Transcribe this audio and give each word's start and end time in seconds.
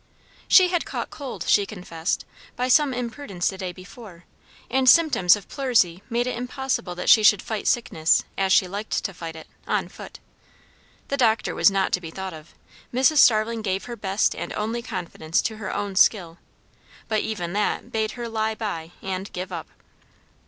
She 0.47 0.69
had 0.69 0.83
caught 0.83 1.11
cold, 1.11 1.43
she 1.47 1.67
confessed, 1.67 2.25
by 2.55 2.69
some 2.69 2.91
imprudence 2.91 3.49
the 3.49 3.57
day 3.59 3.71
before; 3.71 4.23
and 4.67 4.89
symptoms 4.89 5.35
of 5.35 5.47
pleurisy 5.47 6.01
made 6.09 6.25
it 6.25 6.35
impossible 6.35 6.95
that 6.95 7.07
she 7.07 7.21
should 7.21 7.39
fight 7.39 7.67
sickness 7.67 8.23
as 8.35 8.51
she 8.51 8.67
liked 8.67 9.03
to 9.03 9.13
fight 9.13 9.35
it, 9.35 9.45
on 9.67 9.89
foot. 9.89 10.17
The 11.09 11.17
doctor 11.17 11.53
was 11.53 11.69
not 11.69 11.91
to 11.91 12.01
be 12.01 12.09
thought 12.09 12.33
of; 12.33 12.55
Mrs. 12.91 13.17
Starling 13.17 13.61
gave 13.61 13.83
her 13.83 13.95
best 13.95 14.33
and 14.35 14.51
only 14.53 14.81
confidence 14.81 15.39
to 15.43 15.57
her 15.57 15.71
own 15.71 15.95
skill; 15.95 16.39
but 17.07 17.19
even 17.19 17.53
that 17.53 17.91
bade 17.91 18.13
her 18.13 18.27
lie 18.27 18.55
by 18.55 18.93
and 19.03 19.31
"give 19.33 19.51
up." 19.51 19.67